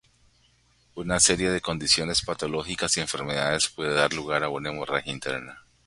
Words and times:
Una 0.95 1.19
serie 1.19 1.51
de 1.51 1.61
condiciones 1.61 2.23
patológicas 2.23 2.97
y 2.97 3.01
enfermedades 3.01 3.67
puede 3.69 3.93
dar 3.93 4.11
lugar 4.13 4.43
a 4.43 4.49
una 4.49 4.69
hemorragia 4.69 5.13
interna. 5.13 5.63